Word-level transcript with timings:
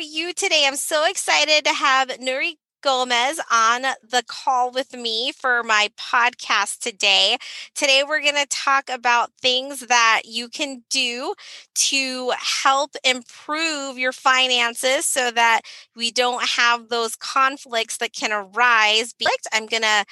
you 0.00 0.32
today? 0.32 0.64
I'm 0.66 0.76
so 0.76 1.08
excited 1.08 1.64
to 1.64 1.72
have 1.72 2.08
Nuri 2.08 2.54
Gomez 2.80 3.40
on 3.50 3.82
the 3.82 4.22
call 4.26 4.70
with 4.70 4.92
me 4.94 5.32
for 5.32 5.62
my 5.62 5.90
podcast 5.98 6.78
today. 6.78 7.36
Today, 7.74 8.02
we're 8.06 8.22
going 8.22 8.34
to 8.34 8.46
talk 8.48 8.88
about 8.88 9.30
things 9.40 9.80
that 9.86 10.22
you 10.24 10.48
can 10.48 10.82
do 10.90 11.34
to 11.74 12.32
help 12.38 12.96
improve 13.04 13.98
your 13.98 14.12
finances 14.12 15.06
so 15.06 15.30
that 15.30 15.62
we 15.94 16.10
don't 16.10 16.46
have 16.56 16.88
those 16.88 17.16
conflicts 17.16 17.96
that 17.98 18.12
can 18.12 18.32
arise. 18.32 19.14
I'm 19.52 19.66
going 19.66 19.82
to 19.82 20.04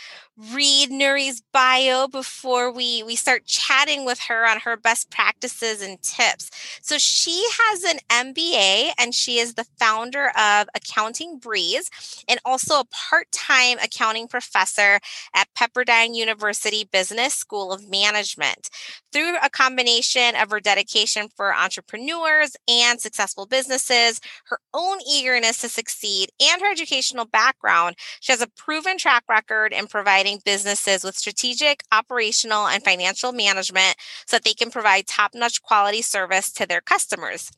read 0.52 0.90
Nuri's 0.90 1.42
bio 1.52 2.06
before 2.06 2.72
we, 2.72 3.02
we 3.02 3.16
start 3.16 3.44
chatting 3.44 4.04
with 4.04 4.20
her 4.20 4.46
on 4.48 4.60
her 4.60 4.76
best 4.76 5.10
practices 5.10 5.82
and 5.82 6.00
tips. 6.02 6.50
So, 6.82 6.98
she 6.98 7.44
has 7.50 7.84
an 7.84 7.98
MBA 8.10 8.92
and 8.98 9.14
she 9.14 9.38
is 9.38 9.54
the 9.54 9.66
founder 9.78 10.30
of 10.38 10.68
Accounting 10.74 11.38
Breeze 11.38 11.90
and 12.28 12.38
also 12.44 12.57
also 12.58 12.80
a 12.80 12.86
part 12.86 13.30
time 13.30 13.78
accounting 13.78 14.26
professor 14.26 14.98
at 15.34 15.48
Pepperdine 15.56 16.14
University 16.14 16.88
Business 16.90 17.34
School 17.34 17.72
of 17.72 17.88
Management. 17.88 18.68
Through 19.12 19.36
a 19.38 19.48
combination 19.48 20.34
of 20.34 20.50
her 20.50 20.58
dedication 20.58 21.28
for 21.36 21.54
entrepreneurs 21.54 22.56
and 22.66 23.00
successful 23.00 23.46
businesses, 23.46 24.20
her 24.46 24.58
own 24.74 24.98
eagerness 25.08 25.60
to 25.60 25.68
succeed, 25.68 26.30
and 26.40 26.60
her 26.60 26.72
educational 26.72 27.26
background, 27.26 27.94
she 28.20 28.32
has 28.32 28.42
a 28.42 28.48
proven 28.48 28.98
track 28.98 29.22
record 29.28 29.72
in 29.72 29.86
providing 29.86 30.40
businesses 30.44 31.04
with 31.04 31.16
strategic, 31.16 31.84
operational, 31.92 32.66
and 32.66 32.82
financial 32.82 33.30
management 33.32 33.94
so 34.26 34.36
that 34.36 34.44
they 34.44 34.54
can 34.54 34.70
provide 34.70 35.06
top 35.06 35.30
notch 35.32 35.62
quality 35.62 36.02
service 36.02 36.50
to 36.52 36.66
their 36.66 36.80
customers. 36.80 37.52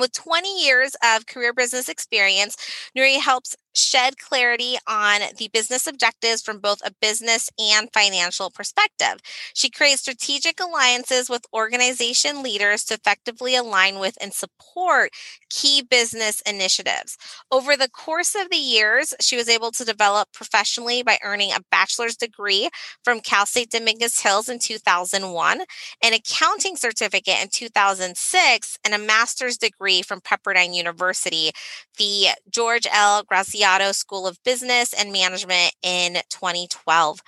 With 0.00 0.12
20 0.12 0.64
years 0.64 0.96
of 1.04 1.26
career 1.26 1.52
business 1.52 1.88
experience, 1.88 2.56
Nuri 2.96 3.20
helps 3.20 3.54
shed 3.74 4.18
clarity 4.18 4.76
on 4.86 5.20
the 5.38 5.48
business 5.52 5.86
objectives 5.86 6.42
from 6.42 6.58
both 6.58 6.80
a 6.84 6.92
business 7.00 7.50
and 7.58 7.88
financial 7.92 8.50
perspective. 8.50 9.20
She 9.54 9.70
creates 9.70 10.02
strategic 10.02 10.60
alliances 10.60 11.30
with 11.30 11.46
organization 11.52 12.42
leaders 12.42 12.84
to 12.84 12.94
effectively 12.94 13.54
align 13.54 13.98
with 13.98 14.16
and 14.20 14.32
support 14.32 15.10
key 15.48 15.82
business 15.82 16.40
initiatives. 16.42 17.16
Over 17.50 17.76
the 17.76 17.88
course 17.90 18.34
of 18.34 18.50
the 18.50 18.56
years, 18.56 19.14
she 19.20 19.36
was 19.36 19.48
able 19.48 19.70
to 19.72 19.84
develop 19.84 20.32
professionally 20.32 21.02
by 21.02 21.18
earning 21.22 21.50
a 21.52 21.64
bachelor's 21.70 22.16
degree 22.16 22.68
from 23.04 23.20
Cal 23.20 23.46
State 23.46 23.70
Dominguez 23.70 24.20
Hills 24.20 24.48
in 24.48 24.58
2001, 24.58 25.60
an 26.02 26.12
accounting 26.12 26.76
certificate 26.76 27.42
in 27.42 27.48
2006, 27.48 28.78
and 28.84 28.94
a 28.94 28.98
master's 28.98 29.56
degree 29.56 30.02
from 30.02 30.20
Pepperdine 30.20 30.74
University, 30.74 31.50
the 31.98 32.28
George 32.50 32.86
L. 32.92 33.24
Graziadio 33.60 33.94
School 33.94 34.26
of 34.26 34.42
Business 34.44 34.92
and 34.92 35.12
Management 35.12 35.74
in 35.82 36.14
2012. 36.30 37.20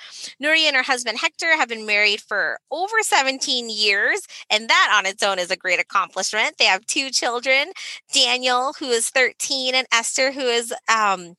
Nuri 0.42 0.62
and 0.64 0.77
her 0.77 0.83
husband 0.83 1.19
Hector 1.19 1.56
have 1.56 1.69
been 1.69 1.86
married 1.86 2.20
for 2.20 2.58
over 2.70 2.97
17 3.02 3.69
years, 3.69 4.22
and 4.50 4.69
that 4.69 4.94
on 4.94 5.06
its 5.06 5.22
own 5.22 5.39
is 5.39 5.50
a 5.50 5.56
great 5.56 5.80
accomplishment. 5.80 6.56
They 6.58 6.64
have 6.64 6.86
two 6.86 7.11
children 7.11 7.72
Daniel, 8.12 8.74
who 8.78 8.89
is 8.89 9.11
13, 9.11 9.74
and 9.74 9.86
Esther, 9.92 10.33
who 10.33 10.41
is 10.41 10.72
um, 10.94 11.34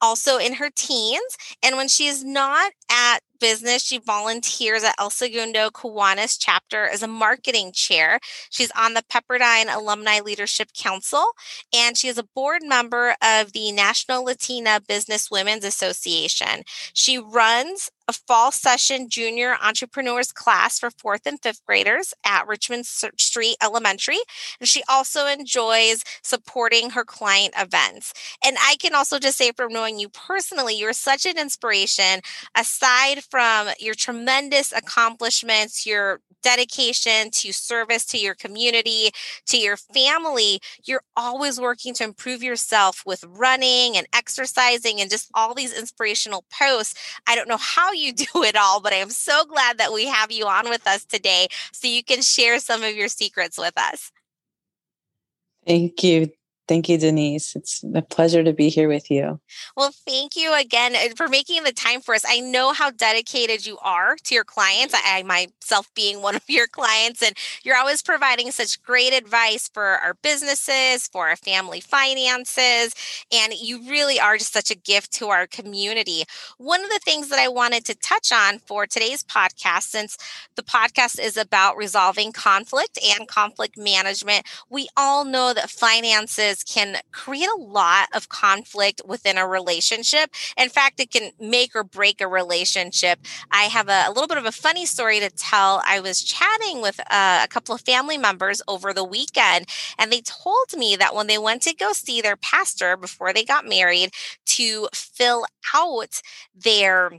also 0.00 0.36
in 0.38 0.54
her 0.54 0.70
teens. 0.74 1.36
And 1.62 1.76
when 1.76 1.88
she 1.88 2.06
is 2.06 2.24
not 2.24 2.72
at 2.90 3.20
business, 3.40 3.82
she 3.84 3.98
volunteers 3.98 4.82
at 4.84 4.94
El 4.98 5.10
Segundo 5.10 5.70
Kiwanis 5.70 6.36
chapter 6.38 6.86
as 6.86 7.02
a 7.02 7.08
marketing 7.08 7.72
chair. 7.72 8.18
She's 8.50 8.70
on 8.72 8.94
the 8.94 9.02
Pepperdine 9.02 9.74
Alumni 9.74 10.20
Leadership 10.20 10.68
Council, 10.76 11.26
and 11.74 11.96
she 11.96 12.08
is 12.08 12.18
a 12.18 12.24
board 12.34 12.62
member 12.64 13.16
of 13.22 13.52
the 13.52 13.72
National 13.72 14.24
Latina 14.24 14.80
Business 14.86 15.30
Women's 15.30 15.64
Association. 15.64 16.62
She 16.92 17.18
runs 17.18 17.90
a 18.08 18.12
fall 18.12 18.50
session 18.50 19.08
junior 19.08 19.56
entrepreneurs 19.62 20.32
class 20.32 20.78
for 20.78 20.90
fourth 20.90 21.26
and 21.26 21.40
fifth 21.42 21.64
graders 21.66 22.14
at 22.24 22.48
Richmond 22.48 22.86
Street 22.86 23.56
Elementary. 23.62 24.18
And 24.58 24.68
she 24.68 24.82
also 24.88 25.26
enjoys 25.26 26.02
supporting 26.22 26.90
her 26.90 27.04
client 27.04 27.54
events. 27.58 28.14
And 28.44 28.56
I 28.60 28.76
can 28.80 28.94
also 28.94 29.18
just 29.18 29.36
say 29.36 29.52
from 29.52 29.72
knowing 29.72 29.98
you 29.98 30.08
personally, 30.08 30.78
you're 30.78 30.94
such 30.94 31.26
an 31.26 31.38
inspiration. 31.38 32.20
Aside 32.56 33.22
from 33.30 33.68
your 33.78 33.94
tremendous 33.94 34.72
accomplishments, 34.72 35.86
your 35.86 36.20
dedication 36.42 37.30
to 37.32 37.52
service 37.52 38.04
to 38.06 38.18
your 38.18 38.34
community, 38.34 39.10
to 39.46 39.58
your 39.58 39.76
family, 39.76 40.60
you're 40.84 41.02
always 41.16 41.60
working 41.60 41.92
to 41.94 42.04
improve 42.04 42.42
yourself 42.42 43.02
with 43.04 43.24
running 43.24 43.96
and 43.96 44.06
exercising 44.14 45.00
and 45.00 45.10
just 45.10 45.28
all 45.34 45.54
these 45.54 45.76
inspirational 45.76 46.44
posts. 46.56 46.94
I 47.26 47.34
don't 47.34 47.48
know 47.48 47.58
how 47.58 47.92
you 47.98 48.12
do 48.12 48.42
it 48.44 48.56
all, 48.56 48.80
but 48.80 48.92
I 48.92 48.96
am 48.96 49.10
so 49.10 49.44
glad 49.44 49.78
that 49.78 49.92
we 49.92 50.06
have 50.06 50.30
you 50.30 50.46
on 50.46 50.68
with 50.68 50.86
us 50.86 51.04
today 51.04 51.48
so 51.72 51.88
you 51.88 52.02
can 52.02 52.22
share 52.22 52.58
some 52.58 52.82
of 52.82 52.94
your 52.94 53.08
secrets 53.08 53.58
with 53.58 53.76
us. 53.76 54.10
Thank 55.66 56.02
you. 56.02 56.30
Thank 56.68 56.90
you, 56.90 56.98
Denise. 56.98 57.56
It's 57.56 57.82
a 57.94 58.02
pleasure 58.02 58.44
to 58.44 58.52
be 58.52 58.68
here 58.68 58.88
with 58.88 59.10
you. 59.10 59.40
Well, 59.74 59.90
thank 60.06 60.36
you 60.36 60.52
again 60.52 60.94
uh, 60.94 61.14
for 61.16 61.26
making 61.26 61.64
the 61.64 61.72
time 61.72 62.02
for 62.02 62.14
us. 62.14 62.24
I 62.28 62.40
know 62.40 62.74
how 62.74 62.90
dedicated 62.90 63.64
you 63.64 63.78
are 63.78 64.16
to 64.24 64.34
your 64.34 64.44
clients. 64.44 64.94
I, 64.94 65.22
myself 65.22 65.88
being 65.94 66.20
one 66.20 66.36
of 66.36 66.42
your 66.46 66.66
clients, 66.66 67.22
and 67.22 67.34
you're 67.62 67.78
always 67.78 68.02
providing 68.02 68.50
such 68.50 68.82
great 68.82 69.14
advice 69.14 69.70
for 69.72 69.82
our 69.82 70.14
businesses, 70.22 71.08
for 71.08 71.28
our 71.28 71.36
family 71.36 71.80
finances, 71.80 72.94
and 73.32 73.54
you 73.54 73.88
really 73.88 74.20
are 74.20 74.36
just 74.36 74.52
such 74.52 74.70
a 74.70 74.76
gift 74.76 75.10
to 75.14 75.28
our 75.28 75.46
community. 75.46 76.24
One 76.58 76.84
of 76.84 76.90
the 76.90 77.00
things 77.02 77.30
that 77.30 77.38
I 77.38 77.48
wanted 77.48 77.86
to 77.86 77.94
touch 77.94 78.30
on 78.30 78.58
for 78.58 78.86
today's 78.86 79.22
podcast, 79.22 79.84
since 79.84 80.18
the 80.54 80.62
podcast 80.62 81.18
is 81.18 81.38
about 81.38 81.78
resolving 81.78 82.30
conflict 82.30 82.98
and 83.16 83.26
conflict 83.26 83.78
management, 83.78 84.44
we 84.68 84.88
all 84.98 85.24
know 85.24 85.54
that 85.54 85.70
finances 85.70 86.57
can 86.62 86.96
create 87.12 87.48
a 87.48 87.60
lot 87.60 88.08
of 88.14 88.28
conflict 88.28 89.02
within 89.06 89.38
a 89.38 89.46
relationship. 89.46 90.30
In 90.56 90.68
fact, 90.68 91.00
it 91.00 91.10
can 91.10 91.32
make 91.40 91.74
or 91.74 91.84
break 91.84 92.20
a 92.20 92.28
relationship. 92.28 93.20
I 93.50 93.64
have 93.64 93.88
a, 93.88 94.04
a 94.06 94.12
little 94.12 94.28
bit 94.28 94.38
of 94.38 94.46
a 94.46 94.52
funny 94.52 94.86
story 94.86 95.20
to 95.20 95.30
tell. 95.30 95.82
I 95.86 96.00
was 96.00 96.22
chatting 96.22 96.80
with 96.80 97.00
uh, 97.10 97.40
a 97.44 97.48
couple 97.48 97.74
of 97.74 97.80
family 97.82 98.18
members 98.18 98.62
over 98.68 98.92
the 98.92 99.04
weekend, 99.04 99.66
and 99.98 100.12
they 100.12 100.20
told 100.22 100.76
me 100.76 100.96
that 100.96 101.14
when 101.14 101.26
they 101.26 101.38
went 101.38 101.62
to 101.62 101.74
go 101.74 101.92
see 101.92 102.20
their 102.20 102.36
pastor 102.36 102.96
before 102.96 103.32
they 103.32 103.44
got 103.44 103.66
married 103.66 104.10
to 104.46 104.88
fill 104.92 105.44
out 105.74 106.20
their 106.54 107.10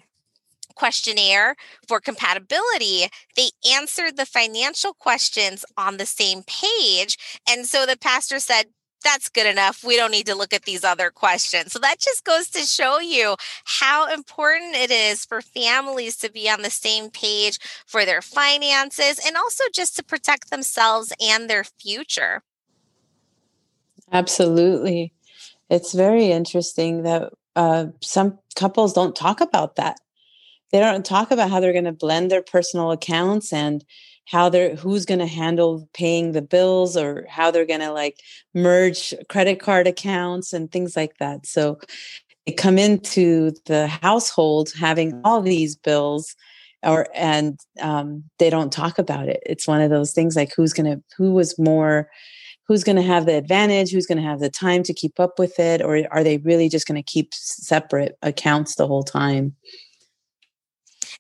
questionnaire 0.76 1.56
for 1.88 2.00
compatibility, 2.00 3.10
they 3.36 3.50
answered 3.70 4.16
the 4.16 4.26
financial 4.26 4.94
questions 4.94 5.66
on 5.76 5.98
the 5.98 6.06
same 6.06 6.42
page. 6.44 7.18
And 7.48 7.66
so 7.66 7.86
the 7.86 7.98
pastor 7.98 8.40
said, 8.40 8.68
that's 9.04 9.30
good 9.30 9.46
enough. 9.46 9.84
We 9.84 9.96
don't 9.96 10.12
need 10.12 10.26
to 10.28 10.36
look 10.36 10.54
at 10.54 10.64
these 10.64 10.84
other 10.84 11.10
questions. 11.10 11.72
So 11.72 11.80
that 11.80 12.00
just 12.00 12.24
goes 12.24 12.50
to 12.50 12.60
show 12.60 13.00
you 13.00 13.36
how 13.66 14.12
important 14.12 14.76
it 14.76 14.92
is 14.92 15.26
for 15.26 15.42
families 15.42 16.18
to 16.18 16.32
be 16.32 16.50
on 16.50 16.62
the 16.62 16.70
same 16.70 17.10
page 17.10 17.60
for 17.86 18.06
their 18.06 18.22
finances 18.22 19.20
and 19.26 19.36
also 19.38 19.64
just 19.74 19.96
to 19.98 20.04
protect 20.04 20.50
themselves 20.50 21.14
and 21.22 21.50
their 21.50 21.64
future. 21.64 22.42
Absolutely. 24.12 25.14
It's 25.70 25.94
very 25.94 26.32
interesting 26.32 27.04
that 27.04 27.32
uh, 27.56 27.88
some 28.02 28.40
couples 28.56 28.94
don't 28.94 29.16
talk 29.16 29.42
about 29.42 29.76
that. 29.76 30.00
They 30.72 30.80
don't 30.80 31.06
talk 31.06 31.32
about 31.32 31.50
how 31.50 31.60
they're 31.60 31.74
going 31.74 31.86
to 31.86 31.92
blend 31.92 32.30
their 32.30 32.44
personal 32.44 32.92
accounts 32.92 33.52
and 33.52 33.84
how 34.30 34.48
they're 34.48 34.76
who's 34.76 35.06
going 35.06 35.20
to 35.20 35.26
handle 35.26 35.90
paying 35.94 36.34
the 36.34 36.42
bills 36.42 36.96
or 36.96 37.26
how 37.28 37.50
they're 37.50 37.66
going 37.66 37.80
to 37.80 37.92
like 37.92 38.22
merge 38.54 39.14
credit 39.28 39.60
card 39.60 39.88
accounts 39.88 40.54
and 40.54 40.72
things 40.72 40.96
like 40.96 41.18
that. 41.18 41.48
So 41.48 41.80
they 42.46 42.54
come 42.54 42.78
into 42.78 43.52
the 43.66 43.88
household 43.88 44.72
having 44.80 45.20
all 45.24 45.42
these 45.42 45.76
bills 45.76 46.36
or 46.84 47.08
and 47.16 47.60
um, 47.82 48.24
they 48.38 48.52
don't 48.52 48.72
talk 48.72 49.00
about 49.00 49.28
it. 49.28 49.42
It's 49.48 49.68
one 49.68 49.82
of 49.82 49.90
those 49.90 50.14
things 50.14 50.36
like 50.36 50.54
who's 50.56 50.74
going 50.74 50.92
to 50.92 51.04
who 51.18 51.34
was 51.34 51.58
more 51.58 52.08
who's 52.68 52.84
going 52.84 52.98
to 52.98 53.02
have 53.02 53.26
the 53.26 53.36
advantage 53.36 53.92
who's 53.92 54.06
going 54.06 54.20
to 54.20 54.24
have 54.24 54.40
the 54.40 54.50
time 54.50 54.84
to 54.84 54.94
keep 54.94 55.20
up 55.20 55.40
with 55.40 55.60
it 55.60 55.82
or 55.82 56.04
are 56.12 56.24
they 56.24 56.38
really 56.38 56.70
just 56.70 56.88
going 56.88 57.02
to 57.02 57.12
keep 57.12 57.34
separate 57.34 58.16
accounts 58.22 58.76
the 58.76 58.86
whole 58.86 59.02
time 59.02 59.56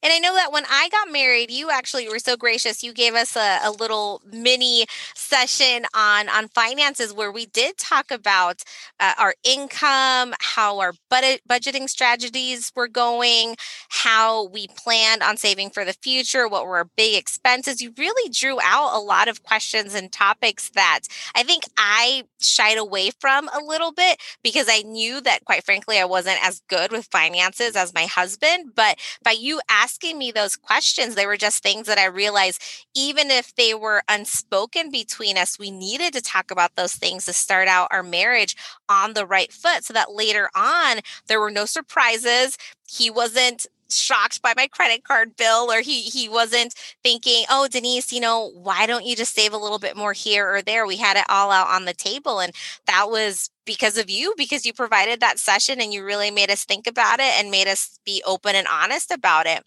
And 0.01 0.13
I 0.13 0.19
know 0.19 0.33
that 0.35 0.51
when 0.53 0.63
I 0.69 0.87
got 0.89 1.11
married, 1.11 1.51
you 1.51 1.69
actually 1.69 2.07
were 2.07 2.19
so 2.19 2.37
gracious. 2.37 2.83
You 2.83 2.93
gave 2.93 3.15
us 3.15 3.35
a, 3.35 3.59
a 3.63 3.71
little 3.71 4.21
mini 4.31 4.85
session 5.13 5.85
on 5.93 6.29
on 6.29 6.47
finances 6.49 7.13
where 7.13 7.31
we 7.31 7.45
did 7.47 7.77
talk 7.77 8.09
about 8.09 8.63
uh, 8.99 9.13
our 9.17 9.35
income, 9.43 10.33
how 10.39 10.79
our 10.79 10.93
budget 11.09 11.41
budgeting 11.49 11.89
strategies 11.89 12.71
were 12.75 12.87
going, 12.87 13.55
how 13.89 14.45
we 14.47 14.67
planned 14.69 15.21
on 15.21 15.35
saving 15.35 15.69
for 15.69 15.83
the 15.83 15.93
future, 16.01 16.47
what 16.47 16.65
were 16.65 16.77
our 16.77 16.89
big 16.95 17.15
expenses. 17.17 17.81
You 17.81 17.93
really 17.97 18.29
drew 18.31 18.57
out 18.63 18.95
a 18.95 18.99
lot 18.99 19.27
of 19.27 19.43
questions 19.43 19.93
and 19.95 20.11
topics 20.11 20.69
that 20.75 21.01
I 21.35 21.43
think 21.43 21.63
I 21.77 22.23
shied 22.39 22.77
away 22.77 23.11
from 23.19 23.49
a 23.49 23.63
little 23.63 23.91
bit 23.91 24.21
because 24.43 24.67
I 24.69 24.81
knew 24.83 25.19
that 25.21 25.43
quite 25.45 25.65
frankly 25.65 25.99
I 25.99 26.05
wasn't 26.05 26.39
as 26.41 26.61
good 26.69 26.91
with 26.91 27.07
finances 27.11 27.75
as 27.75 27.93
my 27.93 28.05
husband, 28.05 28.71
but 28.75 28.97
by 29.23 29.31
you 29.31 29.59
asking 29.69 29.88
me 30.17 30.31
those 30.31 30.55
questions, 30.55 31.15
they 31.15 31.25
were 31.25 31.37
just 31.37 31.63
things 31.63 31.87
that 31.87 31.97
I 31.97 32.05
realized, 32.05 32.61
even 32.95 33.29
if 33.31 33.53
they 33.55 33.73
were 33.73 34.03
unspoken 34.07 34.89
between 34.91 35.37
us, 35.37 35.59
we 35.59 35.71
needed 35.71 36.13
to 36.13 36.21
talk 36.21 36.51
about 36.51 36.75
those 36.75 36.93
things 36.93 37.25
to 37.25 37.33
start 37.33 37.67
out 37.67 37.89
our 37.91 38.03
marriage 38.03 38.55
on 38.87 39.13
the 39.13 39.25
right 39.25 39.51
foot 39.51 39.83
so 39.83 39.93
that 39.93 40.13
later 40.13 40.49
on 40.55 40.99
there 41.27 41.39
were 41.39 41.51
no 41.51 41.65
surprises. 41.65 42.57
He 42.87 43.09
wasn't 43.09 43.67
shocked 43.89 44.41
by 44.41 44.53
my 44.55 44.67
credit 44.67 45.03
card 45.03 45.35
bill 45.35 45.71
or 45.71 45.81
he 45.81 46.01
he 46.03 46.29
wasn't 46.29 46.73
thinking 47.03 47.45
oh 47.49 47.67
denise 47.67 48.11
you 48.13 48.19
know 48.19 48.51
why 48.53 48.85
don't 48.85 49.05
you 49.05 49.15
just 49.15 49.33
save 49.35 49.53
a 49.53 49.57
little 49.57 49.79
bit 49.79 49.95
more 49.97 50.13
here 50.13 50.53
or 50.53 50.61
there? 50.61 50.85
We 50.85 50.97
had 50.97 51.17
it 51.17 51.25
all 51.29 51.51
out 51.51 51.67
on 51.67 51.85
the 51.85 51.93
table 51.93 52.39
and 52.39 52.53
that 52.87 53.09
was 53.09 53.49
because 53.65 53.97
of 53.97 54.09
you 54.09 54.33
because 54.37 54.65
you 54.65 54.73
provided 54.73 55.19
that 55.19 55.39
session 55.39 55.79
and 55.79 55.93
you 55.93 56.03
really 56.03 56.31
made 56.31 56.49
us 56.49 56.65
think 56.65 56.87
about 56.87 57.19
it 57.19 57.31
and 57.39 57.51
made 57.51 57.67
us 57.67 57.99
be 58.05 58.23
open 58.25 58.55
and 58.55 58.67
honest 58.67 59.11
about 59.11 59.45
it. 59.45 59.63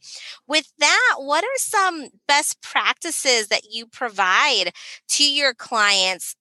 With 0.47 0.73
that 0.79 1.15
what 1.19 1.45
are 1.45 1.57
some 1.57 2.09
best 2.27 2.61
practices 2.63 3.49
that 3.49 3.71
you 3.71 3.87
provide 3.87 4.73
to 5.11 5.25
your 5.25 5.55
clients 5.55 6.37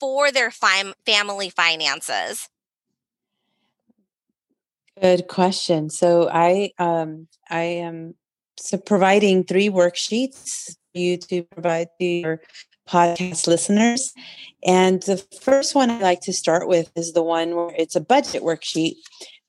for 0.00 0.30
their 0.30 0.50
fam- 0.50 0.94
family 1.06 1.50
finances 1.50 2.48
Good 5.00 5.26
question. 5.28 5.90
So 5.90 6.28
I 6.30 6.70
um 6.78 7.26
I 7.50 7.62
am 7.62 8.14
so 8.56 8.78
providing 8.78 9.44
three 9.44 9.68
worksheets 9.68 10.76
for 10.92 10.98
you 10.98 11.16
to 11.16 11.42
provide 11.42 11.88
to 12.00 12.06
your 12.06 12.40
podcast 12.88 13.46
listeners. 13.46 14.12
And 14.64 15.02
the 15.02 15.16
first 15.40 15.74
one 15.74 15.90
I 15.90 15.98
like 15.98 16.20
to 16.22 16.32
start 16.32 16.68
with 16.68 16.90
is 16.94 17.12
the 17.12 17.22
one 17.22 17.56
where 17.56 17.74
it's 17.76 17.96
a 17.96 18.00
budget 18.00 18.42
worksheet 18.42 18.94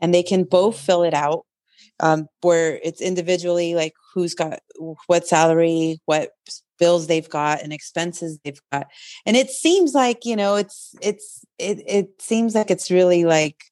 and 0.01 0.13
they 0.13 0.23
can 0.23 0.43
both 0.45 0.79
fill 0.79 1.03
it 1.03 1.13
out 1.13 1.45
um, 1.99 2.27
where 2.41 2.79
it's 2.83 3.01
individually 3.01 3.75
like 3.75 3.93
who's 4.13 4.33
got 4.33 4.59
what 5.07 5.27
salary, 5.27 6.01
what 6.05 6.31
bills 6.79 7.07
they've 7.07 7.29
got 7.29 7.61
and 7.61 7.71
expenses 7.71 8.39
they've 8.43 8.59
got. 8.71 8.87
And 9.25 9.37
it 9.37 9.49
seems 9.49 9.93
like, 9.93 10.25
you 10.25 10.35
know, 10.35 10.55
it's 10.55 10.95
it's 11.01 11.45
it 11.59 11.83
it 11.85 12.21
seems 12.21 12.55
like 12.55 12.71
it's 12.71 12.91
really 12.91 13.25
like 13.25 13.63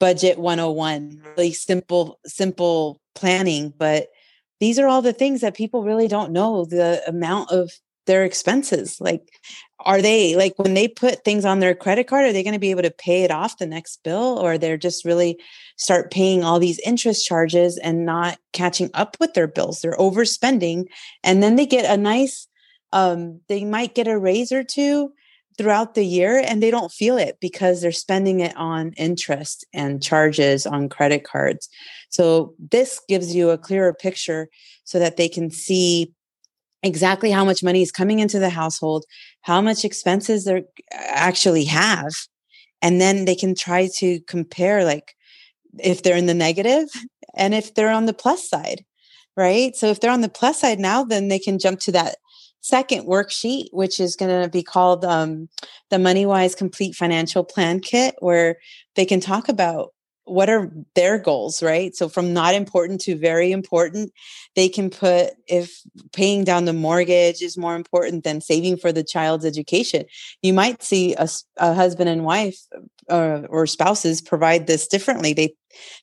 budget 0.00 0.38
101 0.38 1.22
really 1.36 1.52
simple 1.52 2.18
simple 2.26 3.00
planning 3.14 3.72
but 3.78 4.08
these 4.58 4.78
are 4.78 4.88
all 4.88 5.02
the 5.02 5.12
things 5.12 5.40
that 5.40 5.54
people 5.54 5.84
really 5.84 6.08
don't 6.08 6.32
know 6.32 6.64
the 6.64 7.02
amount 7.06 7.50
of 7.52 7.70
their 8.06 8.24
expenses 8.24 9.00
like 9.00 9.30
are 9.84 10.02
they 10.02 10.34
like 10.36 10.58
when 10.58 10.74
they 10.74 10.88
put 10.88 11.24
things 11.24 11.44
on 11.44 11.60
their 11.60 11.74
credit 11.74 12.06
card 12.06 12.24
are 12.24 12.32
they 12.32 12.42
going 12.42 12.54
to 12.54 12.58
be 12.58 12.70
able 12.70 12.82
to 12.82 12.90
pay 12.90 13.22
it 13.22 13.30
off 13.30 13.58
the 13.58 13.66
next 13.66 14.02
bill 14.02 14.38
or 14.38 14.58
they're 14.58 14.76
just 14.76 15.04
really 15.04 15.38
start 15.76 16.10
paying 16.10 16.44
all 16.44 16.58
these 16.58 16.78
interest 16.80 17.26
charges 17.26 17.78
and 17.78 18.04
not 18.04 18.38
catching 18.52 18.90
up 18.94 19.16
with 19.20 19.32
their 19.34 19.46
bills? 19.46 19.80
They're 19.80 19.96
overspending 19.96 20.86
and 21.24 21.42
then 21.42 21.56
they 21.56 21.66
get 21.66 21.90
a 21.90 22.00
nice 22.00 22.46
um 22.92 23.40
they 23.48 23.64
might 23.64 23.94
get 23.94 24.08
a 24.08 24.18
raise 24.18 24.52
or 24.52 24.64
two 24.64 25.12
throughout 25.60 25.94
the 25.94 26.06
year 26.06 26.42
and 26.42 26.62
they 26.62 26.70
don't 26.70 26.90
feel 26.90 27.18
it 27.18 27.36
because 27.38 27.82
they're 27.82 27.92
spending 27.92 28.40
it 28.40 28.56
on 28.56 28.94
interest 28.96 29.62
and 29.74 30.02
charges 30.02 30.64
on 30.64 30.88
credit 30.88 31.22
cards. 31.22 31.68
So 32.08 32.54
this 32.70 32.98
gives 33.10 33.34
you 33.34 33.50
a 33.50 33.58
clearer 33.58 33.92
picture 33.92 34.48
so 34.84 34.98
that 34.98 35.18
they 35.18 35.28
can 35.28 35.50
see 35.50 36.14
exactly 36.82 37.30
how 37.30 37.44
much 37.44 37.62
money 37.62 37.82
is 37.82 37.92
coming 37.92 38.20
into 38.20 38.38
the 38.38 38.48
household, 38.48 39.04
how 39.42 39.60
much 39.60 39.84
expenses 39.84 40.46
they 40.46 40.64
actually 40.92 41.66
have, 41.66 42.14
and 42.80 42.98
then 42.98 43.26
they 43.26 43.34
can 43.34 43.54
try 43.54 43.90
to 43.98 44.18
compare 44.20 44.82
like 44.82 45.14
if 45.78 46.02
they're 46.02 46.16
in 46.16 46.24
the 46.24 46.32
negative 46.32 46.88
and 47.34 47.54
if 47.54 47.74
they're 47.74 47.90
on 47.90 48.06
the 48.06 48.14
plus 48.14 48.48
side, 48.48 48.82
right? 49.36 49.76
So 49.76 49.88
if 49.88 50.00
they're 50.00 50.10
on 50.10 50.22
the 50.22 50.30
plus 50.30 50.58
side 50.58 50.80
now, 50.80 51.04
then 51.04 51.28
they 51.28 51.38
can 51.38 51.58
jump 51.58 51.80
to 51.80 51.92
that 51.92 52.16
second 52.60 53.06
worksheet, 53.06 53.68
which 53.72 54.00
is 54.00 54.16
going 54.16 54.42
to 54.42 54.48
be 54.48 54.62
called 54.62 55.04
um, 55.04 55.48
the 55.90 55.96
MoneyWise 55.96 56.56
Complete 56.56 56.94
Financial 56.94 57.44
Plan 57.44 57.80
Kit, 57.80 58.14
where 58.20 58.56
they 58.96 59.04
can 59.04 59.20
talk 59.20 59.48
about 59.48 59.92
what 60.24 60.48
are 60.48 60.70
their 60.94 61.18
goals, 61.18 61.60
right? 61.62 61.94
So 61.96 62.08
from 62.08 62.32
not 62.32 62.54
important 62.54 63.00
to 63.02 63.16
very 63.16 63.50
important, 63.50 64.12
they 64.54 64.68
can 64.68 64.88
put 64.88 65.30
if 65.48 65.80
paying 66.12 66.44
down 66.44 66.66
the 66.66 66.72
mortgage 66.72 67.42
is 67.42 67.58
more 67.58 67.74
important 67.74 68.22
than 68.22 68.40
saving 68.40 68.76
for 68.76 68.92
the 68.92 69.02
child's 69.02 69.44
education. 69.44 70.04
You 70.42 70.52
might 70.52 70.84
see 70.84 71.14
a, 71.14 71.28
a 71.56 71.74
husband 71.74 72.08
and 72.08 72.24
wife 72.24 72.58
uh, 73.08 73.42
or 73.48 73.66
spouses 73.66 74.22
provide 74.22 74.68
this 74.68 74.86
differently. 74.86 75.32
They 75.32 75.54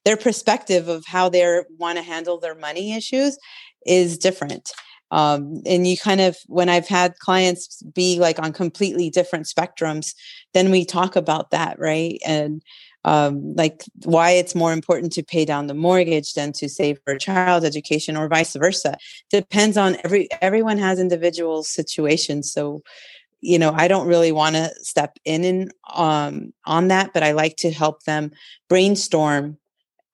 their 0.04 0.18
perspective 0.18 0.90
of 0.90 1.06
how 1.06 1.30
they 1.30 1.62
want 1.78 1.98
to 1.98 2.04
handle 2.04 2.38
their 2.40 2.56
money 2.56 2.94
issues 2.94 3.38
is 3.86 4.18
different 4.18 4.72
um, 5.12 5.62
and 5.66 5.88
you 5.88 5.98
kind 5.98 6.22
of 6.22 6.38
when 6.48 6.70
i've 6.70 6.88
had 6.88 7.18
clients 7.20 7.82
be 7.94 8.20
like 8.20 8.40
on 8.40 8.52
completely 8.52 9.10
different 9.10 9.46
spectrums 9.46 10.14
then 10.54 10.72
we 10.72 10.86
talk 10.86 11.16
about 11.16 11.52
that 11.52 11.78
right? 11.78 12.20
And 12.26 12.64
um, 13.06 13.54
like 13.56 13.84
why 14.04 14.32
it's 14.32 14.56
more 14.56 14.74
important 14.74 15.14
to 15.14 15.24
pay 15.24 15.46
down 15.46 15.68
the 15.68 15.74
mortgage 15.74 16.34
than 16.34 16.52
to 16.54 16.68
save 16.68 17.00
for 17.06 17.14
a 17.14 17.20
child 17.20 17.64
education 17.64 18.18
or 18.18 18.28
vice 18.28 18.54
versa. 18.56 18.98
Depends 19.30 19.78
on 19.78 19.98
every 20.04 20.28
everyone 20.42 20.78
has 20.78 21.00
individual 21.00 21.64
situations. 21.64 22.52
So 22.52 22.82
you 23.40 23.60
know 23.60 23.72
i 23.76 23.88
don't 23.88 24.08
really 24.08 24.32
want 24.32 24.56
to 24.56 24.68
step 24.82 25.20
in 25.24 25.44
and 25.46 25.72
um, 25.94 26.52
on 26.66 26.88
that 26.88 27.14
but 27.14 27.22
i 27.22 27.34
like 27.34 27.56
to 27.56 27.70
help 27.70 28.02
them 28.02 28.32
brainstorm 28.68 29.60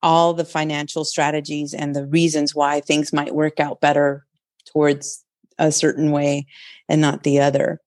all 0.02 0.34
the 0.34 0.44
financial 0.44 1.06
strategies 1.06 1.72
and 1.72 1.96
the 1.96 2.06
reasons 2.06 2.54
why 2.54 2.82
things 2.82 3.14
might 3.14 3.34
work 3.34 3.58
out 3.58 3.80
better 3.80 4.26
towards 4.74 5.24
a 5.58 5.72
certain 5.72 6.10
way 6.10 6.46
and 6.88 7.00
not 7.00 7.22
the 7.22 7.40
other. 7.40 7.80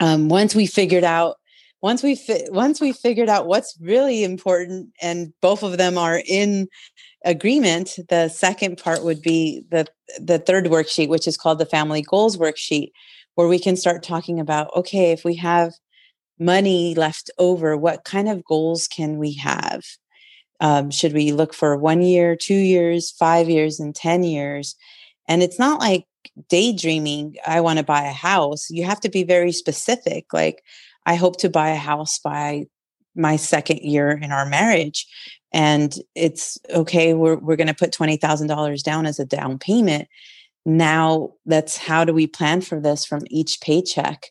Um, 0.00 0.28
once 0.28 0.54
we 0.54 0.66
figured 0.66 1.04
out, 1.04 1.36
once 1.82 2.02
we 2.02 2.16
fi- 2.16 2.48
once 2.48 2.80
we 2.80 2.92
figured 2.92 3.28
out 3.28 3.46
what's 3.46 3.76
really 3.80 4.24
important, 4.24 4.90
and 5.00 5.32
both 5.40 5.62
of 5.62 5.78
them 5.78 5.98
are 5.98 6.22
in 6.26 6.68
agreement, 7.24 7.98
the 8.08 8.28
second 8.28 8.78
part 8.78 9.04
would 9.04 9.22
be 9.22 9.62
the 9.70 9.86
the 10.18 10.38
third 10.38 10.66
worksheet, 10.66 11.08
which 11.08 11.28
is 11.28 11.36
called 11.36 11.58
the 11.58 11.66
family 11.66 12.02
goals 12.02 12.36
worksheet, 12.36 12.90
where 13.34 13.48
we 13.48 13.58
can 13.58 13.76
start 13.76 14.02
talking 14.02 14.40
about 14.40 14.74
okay, 14.74 15.12
if 15.12 15.24
we 15.24 15.34
have 15.36 15.72
money 16.38 16.94
left 16.94 17.30
over, 17.38 17.76
what 17.76 18.04
kind 18.04 18.28
of 18.28 18.44
goals 18.44 18.88
can 18.88 19.18
we 19.18 19.34
have? 19.34 19.82
Um, 20.60 20.90
should 20.90 21.12
we 21.12 21.32
look 21.32 21.54
for 21.54 21.76
one 21.76 22.02
year, 22.02 22.36
two 22.36 22.54
years, 22.54 23.10
five 23.10 23.48
years, 23.48 23.78
and 23.78 23.94
10 23.94 24.22
years? 24.22 24.74
And 25.28 25.42
it's 25.42 25.58
not 25.58 25.80
like 25.80 26.06
daydreaming, 26.48 27.36
I 27.46 27.60
want 27.60 27.78
to 27.78 27.84
buy 27.84 28.02
a 28.02 28.12
house. 28.12 28.68
You 28.70 28.84
have 28.84 29.00
to 29.00 29.08
be 29.08 29.24
very 29.24 29.52
specific. 29.52 30.26
Like, 30.32 30.62
I 31.04 31.14
hope 31.14 31.38
to 31.38 31.48
buy 31.48 31.70
a 31.70 31.76
house 31.76 32.18
by 32.18 32.66
my 33.14 33.36
second 33.36 33.78
year 33.78 34.10
in 34.10 34.32
our 34.32 34.46
marriage. 34.46 35.06
And 35.52 35.96
it's 36.14 36.58
okay, 36.70 37.14
we're, 37.14 37.36
we're 37.36 37.56
going 37.56 37.66
to 37.68 37.74
put 37.74 37.92
$20,000 37.92 38.82
down 38.82 39.06
as 39.06 39.18
a 39.18 39.24
down 39.24 39.58
payment. 39.58 40.08
Now, 40.66 41.30
that's 41.46 41.76
how 41.76 42.04
do 42.04 42.12
we 42.12 42.26
plan 42.26 42.60
for 42.60 42.80
this 42.80 43.04
from 43.04 43.22
each 43.30 43.60
paycheck? 43.60 44.26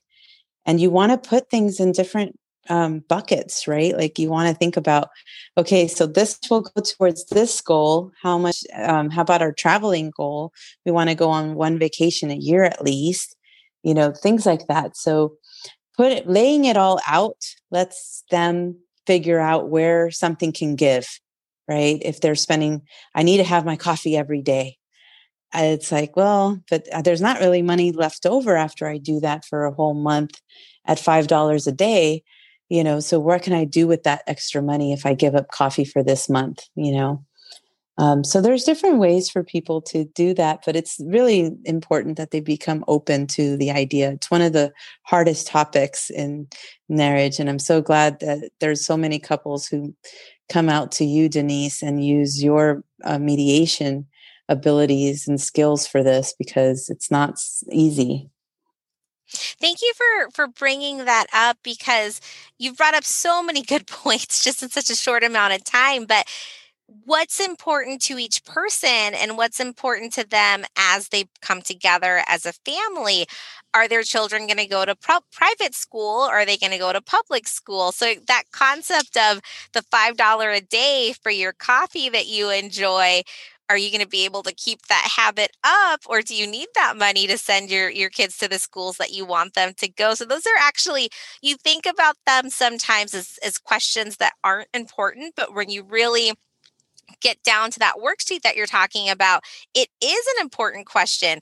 And 0.66 0.82
you 0.82 0.90
want 0.90 1.12
to 1.12 1.30
put 1.30 1.50
things 1.50 1.80
in 1.80 1.94
different 1.94 2.38
um, 2.70 3.04
buckets, 3.08 3.68
right? 3.68 3.96
Like 3.96 4.18
you 4.18 4.30
want 4.30 4.50
to 4.50 4.56
think 4.56 4.78
about, 4.78 5.10
okay, 5.58 5.88
so 5.88 6.08
this 6.08 6.40
will 6.50 6.62
go 6.62 6.82
towards 6.82 7.26
this 7.26 7.62
goal. 7.62 8.12
How 8.22 8.38
much? 8.38 8.58
Um, 8.76 9.10
how 9.10 9.22
about 9.22 9.42
our 9.42 9.52
traveling 9.52 10.12
goal? 10.16 10.52
We 10.86 10.92
want 10.92 11.10
to 11.10 11.16
go 11.16 11.30
on 11.30 11.56
one 11.56 11.78
vacation 11.80 12.32
a 12.32 12.36
year 12.36 12.64
at 12.64 12.84
least. 12.84 13.36
You 13.84 13.94
know, 13.94 14.12
things 14.12 14.46
like 14.46 14.68
that. 14.68 14.98
So, 14.98 15.38
put 15.96 16.12
it, 16.12 16.28
laying 16.28 16.66
it 16.66 16.78
all 16.78 17.00
out 17.08 17.38
lets 17.72 18.24
them 18.32 18.78
figure 19.06 19.40
out 19.40 19.70
where 19.70 20.10
something 20.10 20.52
can 20.52 20.76
give, 20.76 21.08
right? 21.68 22.00
If 22.02 22.20
they're 22.20 22.36
spending, 22.36 22.82
I 23.14 23.24
need 23.24 23.38
to 23.38 23.44
have 23.44 23.66
my 23.66 23.76
coffee 23.76 24.18
every 24.18 24.42
day. 24.42 24.78
It's 25.54 25.92
like, 25.92 26.16
well, 26.18 26.62
but 26.70 26.88
uh, 26.92 27.02
there's 27.02 27.22
not 27.22 27.40
really 27.40 27.62
money 27.62 27.92
left 27.92 28.26
over 28.26 28.58
after 28.58 28.88
I 28.88 28.98
do 28.98 29.20
that 29.22 29.46
for 29.46 29.66
a 29.66 29.74
whole 29.74 29.94
month 29.94 30.42
at 30.86 30.98
$5 30.98 31.68
a 31.68 31.72
day 31.72 32.24
you 32.70 32.84
know 32.84 33.00
so 33.00 33.20
what 33.20 33.42
can 33.42 33.54
i 33.54 33.64
do 33.64 33.88
with 33.88 34.04
that 34.04 34.24
extra 34.28 34.62
money 34.62 34.94
if 34.94 35.06
i 35.06 35.14
give 35.14 35.36
up 35.36 35.50
coffee 35.52 35.86
for 35.86 36.04
this 36.04 36.30
month 36.30 36.68
you 36.76 36.92
know 36.92 37.24
um, 37.98 38.24
so 38.24 38.42
there's 38.42 38.66
different 38.66 38.98
ways 38.98 39.30
for 39.30 39.44
people 39.44 39.82
to 39.84 40.04
do 40.04 40.34
that, 40.34 40.64
but 40.66 40.76
it's 40.76 41.00
really 41.06 41.52
important 41.64 42.18
that 42.18 42.32
they 42.32 42.42
become 42.42 42.84
open 42.88 43.26
to 43.28 43.56
the 43.56 43.72
idea. 43.72 44.12
It's 44.12 44.30
one 44.30 44.42
of 44.42 44.52
the 44.54 44.74
hardest 45.04 45.48
topics 45.48 46.10
in 46.10 46.48
marriage, 46.90 47.40
and 47.40 47.50
I'm 47.50 47.60
so 47.60 47.82
glad 47.82 48.20
that 48.20 48.52
there's 48.60 48.86
so 48.86 48.98
many 48.98 49.18
couples 49.18 49.66
who 49.66 49.96
come 50.50 50.68
out 50.68 50.92
to 50.94 51.06
you, 51.06 51.30
Denise, 51.30 51.82
and 51.82 52.06
use 52.06 52.44
your 52.44 52.84
uh, 53.06 53.18
mediation 53.18 54.06
abilities 54.50 55.28
and 55.28 55.40
skills 55.40 55.88
for 55.88 56.04
this 56.04 56.36
because 56.38 56.90
it's 56.90 57.10
not 57.10 57.40
easy. 57.72 58.30
Thank 59.34 59.82
you 59.82 59.92
for 59.96 60.30
for 60.32 60.48
bringing 60.48 61.06
that 61.06 61.26
up 61.34 61.58
because 61.64 62.22
you've 62.58 62.78
brought 62.78 62.94
up 62.94 63.04
so 63.04 63.42
many 63.44 63.62
good 63.64 63.88
points 63.88 64.44
just 64.44 64.62
in 64.64 64.70
such 64.70 64.90
a 64.90 64.96
short 64.96 65.24
amount 65.24 65.54
of 65.54 65.64
time, 65.64 66.06
but 66.06 66.26
what's 67.06 67.40
important 67.40 68.02
to 68.02 68.20
each 68.20 68.46
person 68.46 68.90
and 69.16 69.38
what's 69.38 69.60
important 69.60 70.14
to 70.14 70.28
them 70.28 70.64
as 70.78 71.10
they 71.10 71.26
come 71.42 71.62
together 71.62 72.22
as 72.28 72.46
a 72.46 72.54
family. 72.54 73.26
Are 73.74 73.88
their 73.88 74.04
children 74.04 74.48
going 74.48 74.58
to 74.58 74.68
go 74.68 74.86
to 74.86 74.96
pro- 74.96 75.20
private 75.34 75.76
school 75.76 76.22
or 76.22 76.32
are 76.36 76.46
they 76.46 76.58
going 76.58 76.72
to 76.72 76.78
go 76.78 76.94
to 76.94 77.02
public 77.02 77.48
school? 77.48 77.92
So, 77.92 78.14
that 78.28 78.44
concept 78.52 79.18
of 79.18 79.42
the 79.74 79.82
$5 79.82 80.52
a 80.54 80.62
day 80.62 81.14
for 81.22 81.30
your 81.32 81.54
coffee 81.54 82.10
that 82.10 82.28
you 82.28 82.50
enjoy. 82.52 83.24
Are 83.70 83.78
you 83.78 83.90
going 83.90 84.02
to 84.04 84.08
be 84.08 84.26
able 84.26 84.44
to 84.44 84.54
keep 84.54 84.84
that 84.88 85.10
habit 85.18 85.52
up 85.64 86.02
or 86.08 86.22
do 86.22 86.36
you 86.36 86.46
need 86.48 86.68
that 86.76 86.96
money 86.98 87.28
to 87.28 87.38
send 87.38 87.72
your 87.72 87.90
your 87.90 88.10
kids 88.10 88.38
to 88.38 88.48
the 88.48 88.60
schools 88.60 88.98
that 88.98 89.12
you 89.12 89.26
want 89.26 89.54
them 89.56 89.74
to 89.78 89.88
go? 89.90 90.14
So 90.14 90.26
those 90.26 90.46
are 90.46 90.60
actually 90.62 91.10
you 91.42 91.56
think 91.58 91.86
about 91.86 92.18
them 92.28 92.50
sometimes 92.50 93.14
as 93.14 93.40
as 93.44 93.58
questions 93.58 94.18
that 94.18 94.34
aren't 94.44 94.70
important, 94.74 95.34
but 95.36 95.54
when 95.54 95.70
you 95.70 95.84
really 95.84 96.34
get 97.22 97.42
down 97.44 97.72
to 97.72 97.80
that 97.80 97.96
worksheet 97.98 98.42
that 98.44 98.56
you're 98.56 98.66
talking 98.68 99.10
about, 99.10 99.44
it 99.74 99.90
is 100.02 100.26
an 100.38 100.42
important 100.42 100.86
question. 100.88 101.40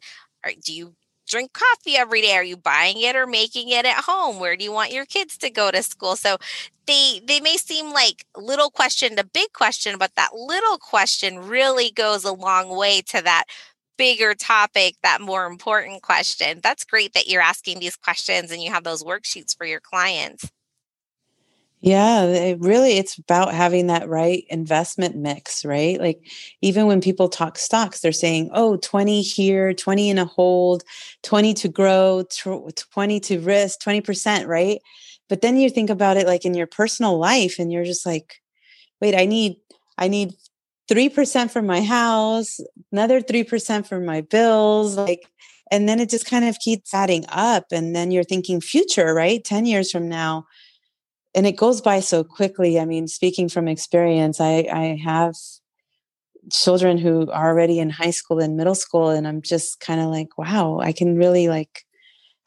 do 0.64 0.74
you 0.74 0.96
drink 1.28 1.52
coffee 1.54 1.96
every 1.98 2.22
day? 2.22 2.34
Are 2.36 2.44
you 2.44 2.58
buying 2.58 3.02
it 3.02 3.16
or 3.16 3.26
making 3.28 3.70
it 3.70 3.86
at 3.86 4.04
home? 4.06 4.40
Where 4.40 4.56
do 4.56 4.64
you 4.64 4.72
want 4.72 4.92
your 4.92 5.06
kids 5.06 5.38
to 5.40 5.50
go 5.50 5.72
to 5.72 5.84
school? 5.84 6.16
So 6.16 6.38
they 6.88 7.22
they 7.26 7.40
may 7.40 7.58
seem 7.58 7.92
like 7.94 8.26
little 8.38 8.70
question 8.70 9.16
to 9.16 9.24
big 9.24 9.54
question, 9.54 9.98
but 9.98 10.12
that 10.16 10.36
little 10.36 10.78
question 10.78 11.40
really 11.40 11.92
goes 11.92 12.24
a 12.24 12.34
long 12.34 12.76
way 12.76 13.02
to 13.08 13.22
that 13.24 13.46
bigger 13.98 14.34
topic, 14.34 14.96
that 15.04 15.22
more 15.22 15.46
important 15.46 16.02
question. 16.02 16.60
That's 16.64 16.84
great 16.84 17.14
that 17.14 17.28
you're 17.28 17.42
asking 17.42 17.80
these 17.80 17.96
questions 17.96 18.52
and 18.52 18.62
you 18.62 18.72
have 18.72 18.84
those 18.84 19.04
worksheets 19.04 19.56
for 19.56 19.66
your 19.66 19.80
clients. 19.80 20.50
Yeah, 21.86 22.24
it 22.24 22.62
really 22.62 22.94
it's 22.98 23.18
about 23.18 23.54
having 23.54 23.88
that 23.88 24.08
right 24.08 24.46
investment 24.50 25.18
mix, 25.18 25.66
right? 25.66 26.00
Like 26.00 26.26
even 26.62 26.86
when 26.88 27.02
people 27.02 27.28
talk 27.28 27.58
stocks, 27.58 28.00
they're 28.00 28.14
saying, 28.14 28.52
"Oh, 28.54 28.78
20 28.78 29.22
here, 29.22 29.74
20 29.74 30.10
in 30.10 30.18
a 30.18 30.24
hold, 30.24 30.84
20 31.24 31.54
to 31.56 31.68
grow, 31.68 32.24
20 32.94 33.20
to 33.22 33.40
risk, 33.42 33.82
20%, 33.82 34.48
right?" 34.48 34.80
But 35.28 35.42
then 35.42 35.58
you 35.58 35.70
think 35.70 35.90
about 35.90 36.16
it 36.16 36.26
like 36.26 36.46
in 36.46 36.54
your 36.54 36.68
personal 36.68 37.18
life 37.20 37.60
and 37.60 37.70
you're 37.70 37.84
just 37.84 38.06
like, 38.06 38.36
"Wait, 39.02 39.16
I 39.16 39.26
need 39.26 39.58
I 39.98 40.08
need 40.08 40.34
3% 40.88 41.52
for 41.52 41.62
my 41.62 41.82
house, 41.82 42.60
another 42.92 43.22
3% 43.22 43.88
for 43.88 44.00
my 44.00 44.22
bills, 44.22 44.98
like 44.98 45.22
and 45.72 45.90
then 45.90 46.00
it 46.00 46.10
just 46.10 46.26
kind 46.28 46.46
of 46.46 46.60
keeps 46.60 46.94
adding 46.94 47.26
up 47.30 47.66
and 47.72 47.96
then 47.96 48.12
you're 48.12 48.24
thinking 48.24 48.62
future, 48.62 49.14
right? 49.14 49.44
10 49.44 49.66
years 49.66 49.92
from 49.92 50.10
now, 50.10 50.46
and 51.36 51.48
it 51.48 51.58
goes 51.58 51.82
by 51.82 52.00
so 52.00 52.24
quickly. 52.24 52.80
I 52.80 52.86
mean, 52.86 53.08
speaking 53.08 53.50
from 53.50 53.68
experience, 53.68 54.40
I, 54.40 54.68
I 54.72 55.00
have 55.04 55.36
children 56.52 56.98
who 56.98 57.32
are 57.32 57.50
already 57.50 57.80
in 57.80 57.90
high 57.90 58.12
school 58.12 58.40
and 58.40 58.56
middle 58.56 58.76
school, 58.76 59.10
and 59.10 59.28
I'm 59.28 59.42
just 59.42 59.80
kind 59.80 60.00
of 60.00 60.08
like, 60.08 60.38
wow, 60.38 60.80
I 60.80 60.92
can 60.92 61.18
really 61.18 61.48
like, 61.48 61.86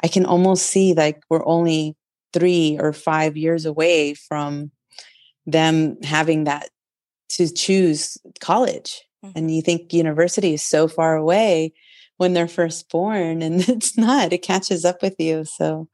I 0.02 0.09
can 0.09 0.25
almost 0.25 0.66
see 0.66 0.95
like 0.95 1.23
we're 1.28 1.47
only 1.47 1.97
three 2.33 2.76
or 2.78 2.93
five 2.93 3.37
years 3.37 3.64
away 3.64 4.14
from 4.14 4.71
them 5.47 6.00
having 6.02 6.45
that 6.45 6.69
to 7.31 7.52
choose 7.52 8.19
college. 8.40 9.02
Mm-hmm. 9.25 9.38
And 9.38 9.55
you 9.55 9.62
think 9.62 9.93
university 9.93 10.55
is 10.55 10.62
so 10.62 10.87
far 10.87 11.16
away 11.16 11.73
when 12.19 12.35
they're 12.35 12.49
first 12.49 12.88
born, 12.88 13.43
and 13.43 13.61
it's 13.69 13.99
not, 13.99 14.33
it 14.33 14.43
catches 14.43 14.85
up 14.85 15.02
with 15.02 15.16
you. 15.19 15.45
So 15.45 15.88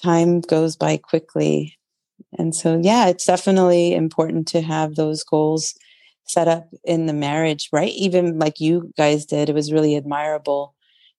time 0.00 0.40
goes 0.40 0.76
by 0.76 0.96
quickly 0.96 1.76
and 2.38 2.54
so, 2.54 2.80
yeah, 2.82 3.08
it's 3.08 3.26
definitely 3.26 3.94
important 3.94 4.48
to 4.48 4.60
have 4.62 4.94
those 4.94 5.24
goals 5.24 5.74
set 6.24 6.48
up 6.48 6.68
in 6.84 7.06
the 7.06 7.12
marriage, 7.12 7.68
right? 7.72 7.92
Even 7.92 8.38
like 8.38 8.60
you 8.60 8.92
guys 8.96 9.26
did, 9.26 9.48
it 9.48 9.54
was 9.54 9.72
really 9.72 9.96
admirable 9.96 10.74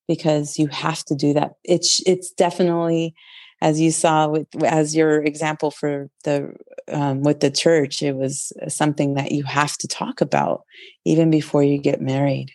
because 0.08 0.58
you 0.58 0.68
have 0.68 1.04
to 1.04 1.14
do 1.14 1.34
that. 1.34 1.52
It's 1.64 2.02
it's 2.06 2.32
definitely, 2.32 3.14
as 3.60 3.80
you 3.80 3.90
saw 3.90 4.28
with 4.28 4.46
as 4.64 4.96
your 4.96 5.22
example 5.22 5.70
for 5.70 6.08
the 6.24 6.54
um, 6.88 7.22
with 7.22 7.40
the 7.40 7.50
church, 7.50 8.02
it 8.02 8.16
was 8.16 8.52
something 8.68 9.14
that 9.14 9.32
you 9.32 9.44
have 9.44 9.76
to 9.78 9.88
talk 9.88 10.20
about 10.20 10.62
even 11.04 11.30
before 11.30 11.62
you 11.62 11.78
get 11.78 12.00
married, 12.00 12.50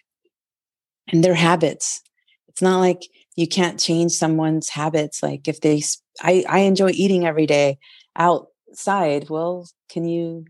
and 1.12 1.24
their 1.24 1.36
habits. 1.36 2.02
It's 2.50 2.62
not 2.62 2.80
like 2.80 3.04
you 3.36 3.48
can't 3.48 3.80
change 3.80 4.14
someone's 4.14 4.70
habits. 4.70 5.22
Like 5.22 5.48
if 5.48 5.62
they, 5.62 5.84
I 6.22 6.44
I 6.50 6.60
enjoy 6.60 6.90
eating 6.90 7.26
every 7.26 7.46
day 7.46 7.78
outside. 8.18 9.30
Well, 9.30 9.70
can 9.90 10.06
you 10.06 10.46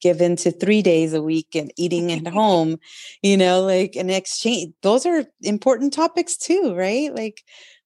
give 0.00 0.20
into 0.20 0.50
three 0.50 0.82
days 0.82 1.14
a 1.14 1.22
week 1.22 1.54
and 1.54 1.72
eating 1.76 2.12
at 2.12 2.26
home? 2.32 2.78
You 3.22 3.36
know, 3.36 3.62
like 3.62 3.96
an 3.96 4.10
exchange. 4.10 4.74
Those 4.82 5.06
are 5.06 5.24
important 5.42 5.92
topics 5.92 6.36
too, 6.36 6.74
right? 6.76 7.14
Like 7.14 7.42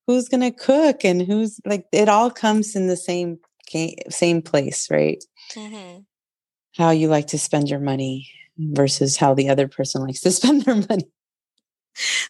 who's 0.07 0.29
going 0.29 0.41
to 0.41 0.51
cook 0.51 1.05
and 1.05 1.23
who's 1.23 1.61
like 1.65 1.87
it 1.93 2.09
all 2.09 2.31
comes 2.31 2.75
in 2.75 2.89
the 2.89 2.97
same 2.97 3.39
same 4.09 4.43
place, 4.43 4.91
right? 4.91 5.23
Mm-hmm. 5.53 6.01
How 6.77 6.91
you 6.91 7.09
like 7.09 7.29
to 7.29 7.39
spend 7.39 7.69
your 7.69 7.81
money 7.81 8.29
versus 8.59 9.17
how 9.17 9.35
the 9.35 9.49
other 9.49 9.69
person 9.69 10.03
likes 10.03 10.21
to 10.21 10.31
spend 10.33 10.63
their 10.63 10.77
money 10.77 11.09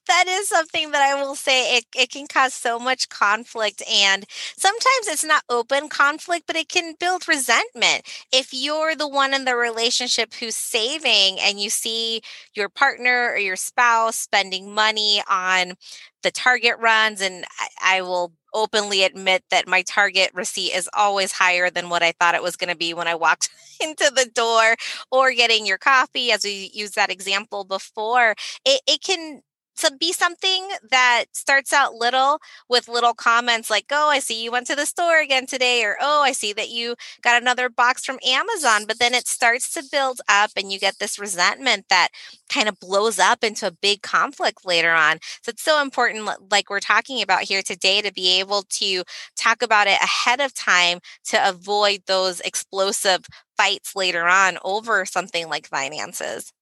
that 0.06 0.24
is 0.28 0.48
something 0.48 0.90
that 0.90 1.02
I 1.02 1.20
will 1.20 1.34
say 1.34 1.76
it, 1.76 1.84
it 1.96 2.10
can 2.10 2.26
cause 2.26 2.54
so 2.54 2.78
much 2.78 3.08
conflict. 3.08 3.82
And 3.90 4.24
sometimes 4.56 5.06
it's 5.08 5.24
not 5.24 5.42
open 5.48 5.88
conflict, 5.88 6.46
but 6.46 6.56
it 6.56 6.68
can 6.68 6.94
build 6.98 7.28
resentment. 7.28 8.02
If 8.32 8.52
you're 8.52 8.94
the 8.96 9.08
one 9.08 9.34
in 9.34 9.44
the 9.44 9.56
relationship 9.56 10.34
who's 10.34 10.56
saving 10.56 11.38
and 11.40 11.60
you 11.60 11.70
see 11.70 12.22
your 12.54 12.68
partner 12.68 13.30
or 13.30 13.38
your 13.38 13.56
spouse 13.56 14.16
spending 14.18 14.72
money 14.74 15.22
on 15.28 15.74
the 16.22 16.30
target 16.30 16.74
runs, 16.78 17.20
and 17.20 17.44
I, 17.58 17.98
I 17.98 18.02
will 18.02 18.32
openly 18.52 19.04
admit 19.04 19.44
that 19.50 19.68
my 19.68 19.82
target 19.82 20.30
receipt 20.34 20.72
is 20.74 20.88
always 20.92 21.32
higher 21.32 21.70
than 21.70 21.88
what 21.88 22.02
I 22.02 22.12
thought 22.18 22.34
it 22.34 22.42
was 22.42 22.56
going 22.56 22.70
to 22.70 22.76
be 22.76 22.92
when 22.94 23.06
I 23.08 23.14
walked 23.14 23.48
into 23.80 24.10
the 24.14 24.28
door 24.34 24.74
or 25.10 25.32
getting 25.32 25.66
your 25.66 25.78
coffee, 25.78 26.32
as 26.32 26.44
we 26.44 26.70
used 26.74 26.96
that 26.96 27.10
example 27.10 27.64
before. 27.64 28.34
It, 28.64 28.80
it 28.86 29.02
can 29.02 29.42
to 29.78 29.92
be 29.98 30.12
something 30.12 30.68
that 30.90 31.24
starts 31.32 31.72
out 31.72 31.94
little 31.94 32.38
with 32.68 32.88
little 32.88 33.14
comments 33.14 33.70
like, 33.70 33.86
oh, 33.90 34.08
I 34.10 34.18
see 34.18 34.42
you 34.42 34.50
went 34.52 34.66
to 34.68 34.76
the 34.76 34.86
store 34.86 35.20
again 35.20 35.46
today, 35.46 35.84
or 35.84 35.96
oh, 36.00 36.22
I 36.22 36.32
see 36.32 36.52
that 36.54 36.70
you 36.70 36.96
got 37.22 37.40
another 37.40 37.68
box 37.68 38.04
from 38.04 38.18
Amazon. 38.26 38.84
But 38.86 38.98
then 38.98 39.14
it 39.14 39.26
starts 39.28 39.72
to 39.74 39.84
build 39.90 40.20
up 40.28 40.50
and 40.56 40.70
you 40.72 40.78
get 40.78 40.98
this 40.98 41.18
resentment 41.18 41.86
that 41.88 42.08
kind 42.52 42.68
of 42.68 42.78
blows 42.80 43.18
up 43.18 43.42
into 43.44 43.66
a 43.66 43.70
big 43.70 44.02
conflict 44.02 44.64
later 44.64 44.92
on. 44.92 45.18
So 45.42 45.50
it's 45.50 45.62
so 45.62 45.80
important, 45.80 46.28
like 46.50 46.70
we're 46.70 46.80
talking 46.80 47.22
about 47.22 47.42
here 47.42 47.62
today, 47.62 48.02
to 48.02 48.12
be 48.12 48.38
able 48.40 48.62
to 48.62 49.04
talk 49.36 49.62
about 49.62 49.86
it 49.86 50.00
ahead 50.02 50.40
of 50.40 50.54
time 50.54 50.98
to 51.26 51.48
avoid 51.48 52.02
those 52.06 52.40
explosive 52.40 53.24
fights 53.56 53.94
later 53.96 54.26
on 54.26 54.58
over 54.64 55.04
something 55.04 55.48
like 55.48 55.66
finances. 55.68 56.52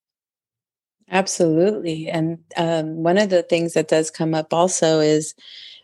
Absolutely. 1.10 2.08
And 2.08 2.38
um, 2.56 3.02
one 3.02 3.18
of 3.18 3.30
the 3.30 3.42
things 3.42 3.74
that 3.74 3.88
does 3.88 4.10
come 4.10 4.34
up 4.34 4.52
also 4.52 5.00
is 5.00 5.34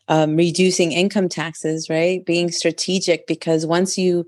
um, 0.08 0.36
reducing 0.36 0.92
income 0.92 1.28
taxes, 1.28 1.88
right? 1.88 2.24
Being 2.24 2.50
strategic 2.50 3.26
because 3.26 3.66
once 3.66 3.96
you 3.96 4.26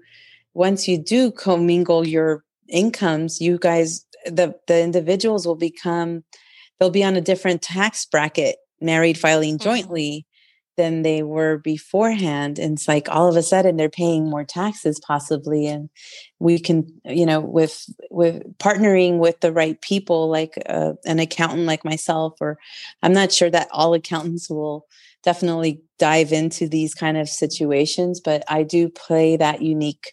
once 0.54 0.88
you 0.88 0.96
do 0.96 1.30
commingle 1.30 2.06
your 2.06 2.44
incomes, 2.68 3.40
you 3.40 3.58
guys 3.58 4.06
the 4.24 4.54
the 4.66 4.80
individuals 4.82 5.46
will 5.46 5.56
become 5.56 6.24
they'll 6.78 6.90
be 6.90 7.04
on 7.04 7.16
a 7.16 7.20
different 7.20 7.60
tax 7.60 8.06
bracket, 8.06 8.56
married 8.80 9.18
filing 9.18 9.58
mm-hmm. 9.58 9.64
jointly 9.64 10.25
than 10.76 11.02
they 11.02 11.22
were 11.22 11.58
beforehand 11.58 12.58
and 12.58 12.74
it's 12.74 12.88
like 12.88 13.08
all 13.08 13.28
of 13.28 13.36
a 13.36 13.42
sudden 13.42 13.76
they're 13.76 13.88
paying 13.88 14.28
more 14.28 14.44
taxes 14.44 15.00
possibly 15.06 15.66
and 15.66 15.88
we 16.38 16.58
can 16.58 16.86
you 17.04 17.26
know 17.26 17.40
with 17.40 17.84
with 18.10 18.42
partnering 18.58 19.18
with 19.18 19.40
the 19.40 19.52
right 19.52 19.80
people 19.80 20.28
like 20.28 20.54
uh, 20.68 20.92
an 21.04 21.18
accountant 21.18 21.62
like 21.62 21.84
myself 21.84 22.34
or 22.40 22.58
i'm 23.02 23.12
not 23.12 23.32
sure 23.32 23.50
that 23.50 23.68
all 23.72 23.94
accountants 23.94 24.50
will 24.50 24.86
definitely 25.22 25.80
dive 25.98 26.32
into 26.32 26.68
these 26.68 26.94
kind 26.94 27.16
of 27.16 27.28
situations 27.28 28.20
but 28.20 28.44
i 28.48 28.62
do 28.62 28.88
play 28.88 29.36
that 29.36 29.62
unique 29.62 30.12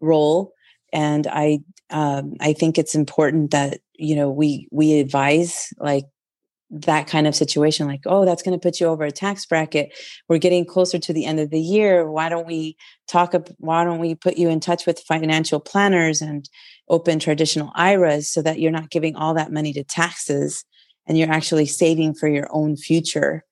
role 0.00 0.52
and 0.92 1.26
I 1.26 1.60
um, 1.90 2.34
I 2.40 2.52
think 2.52 2.78
it's 2.78 2.94
important 2.94 3.50
that 3.50 3.80
you 3.94 4.16
know 4.16 4.30
we 4.30 4.68
we 4.70 4.98
advise 4.98 5.72
like 5.78 6.04
that 6.72 7.08
kind 7.08 7.26
of 7.26 7.34
situation 7.34 7.88
like 7.88 8.02
oh 8.06 8.24
that's 8.24 8.42
going 8.44 8.56
to 8.56 8.62
put 8.62 8.78
you 8.78 8.86
over 8.86 9.04
a 9.04 9.10
tax 9.10 9.44
bracket. 9.46 9.92
We're 10.28 10.38
getting 10.38 10.64
closer 10.64 10.98
to 10.98 11.12
the 11.12 11.24
end 11.24 11.40
of 11.40 11.50
the 11.50 11.60
year. 11.60 12.10
Why 12.10 12.28
don't 12.28 12.46
we 12.46 12.76
talk 13.08 13.34
why 13.58 13.84
don't 13.84 13.98
we 13.98 14.14
put 14.14 14.36
you 14.36 14.48
in 14.48 14.60
touch 14.60 14.86
with 14.86 15.00
financial 15.00 15.60
planners 15.60 16.20
and 16.20 16.48
open 16.88 17.18
traditional 17.18 17.72
iras 17.74 18.30
so 18.30 18.42
that 18.42 18.60
you're 18.60 18.70
not 18.70 18.90
giving 18.90 19.16
all 19.16 19.34
that 19.34 19.52
money 19.52 19.72
to 19.72 19.84
taxes 19.84 20.64
and 21.06 21.18
you're 21.18 21.30
actually 21.30 21.66
saving 21.66 22.14
for 22.14 22.28
your 22.28 22.48
own 22.52 22.76
future 22.76 23.44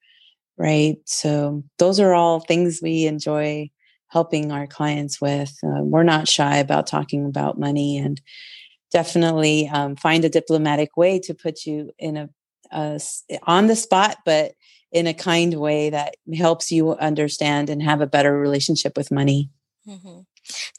right? 0.59 0.97
So 1.05 1.63
those 1.79 1.99
are 1.99 2.13
all 2.13 2.41
things 2.41 2.81
we 2.83 3.07
enjoy 3.07 3.71
helping 4.09 4.51
our 4.51 4.67
clients 4.67 5.19
with. 5.21 5.57
Uh, 5.63 5.81
we're 5.81 6.03
not 6.03 6.27
shy 6.27 6.57
about 6.57 6.85
talking 6.85 7.25
about 7.25 7.57
money 7.57 7.97
and 7.97 8.21
definitely 8.91 9.69
um, 9.69 9.95
find 9.95 10.25
a 10.25 10.29
diplomatic 10.29 10.97
way 10.97 11.19
to 11.19 11.33
put 11.33 11.65
you 11.65 11.91
in 11.97 12.17
a 12.17 12.29
uh, 12.71 12.99
on 13.43 13.67
the 13.67 13.75
spot, 13.75 14.17
but 14.25 14.53
in 14.91 15.07
a 15.07 15.13
kind 15.13 15.53
way 15.55 15.89
that 15.89 16.15
helps 16.35 16.71
you 16.71 16.93
understand 16.95 17.69
and 17.69 17.83
have 17.83 18.01
a 18.01 18.07
better 18.07 18.39
relationship 18.39 18.97
with 18.97 19.11
money. 19.11 19.49
Mm-hmm. 19.87 20.21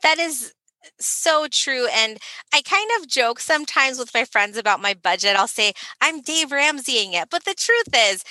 That 0.02 0.18
is 0.18 0.52
so 0.98 1.46
true. 1.50 1.86
And 1.92 2.18
I 2.52 2.62
kind 2.62 2.90
of 2.98 3.08
joke 3.08 3.40
sometimes 3.40 3.98
with 3.98 4.12
my 4.14 4.24
friends 4.24 4.56
about 4.56 4.82
my 4.82 4.94
budget. 4.94 5.36
I'll 5.36 5.46
say, 5.46 5.72
I'm 6.00 6.20
Dave 6.20 6.48
Ramseying 6.48 7.14
it. 7.14 7.28
But 7.30 7.44
the 7.44 7.54
truth 7.54 7.88
is, 7.94 8.24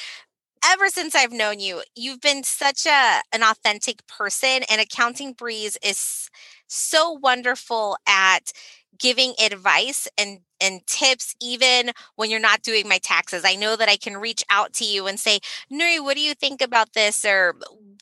ever 0.65 0.87
since 0.87 1.15
I've 1.15 1.31
known 1.31 1.59
you, 1.59 1.81
you've 1.95 2.21
been 2.21 2.43
such 2.43 2.85
a 2.85 3.21
an 3.31 3.43
authentic 3.43 4.05
person 4.07 4.61
and 4.69 4.81
accounting 4.81 5.33
breeze 5.33 5.77
is 5.83 6.29
so 6.67 7.11
wonderful 7.11 7.97
at 8.07 8.51
giving 8.97 9.33
advice 9.43 10.07
and 10.17 10.39
and 10.61 10.85
tips 10.87 11.35
even 11.41 11.91
when 12.15 12.29
you're 12.29 12.39
not 12.39 12.61
doing 12.61 12.87
my 12.87 12.97
taxes. 12.97 13.43
I 13.45 13.55
know 13.55 13.75
that 13.77 13.87
I 13.87 13.95
can 13.95 14.17
reach 14.17 14.43
out 14.49 14.73
to 14.73 14.85
you 14.85 15.07
and 15.07 15.17
say, 15.19 15.39
Nuri, 15.71 16.03
what 16.03 16.15
do 16.15 16.21
you 16.21 16.33
think 16.33 16.61
about 16.61 16.93
this? 16.93 17.23
Or 17.23 17.55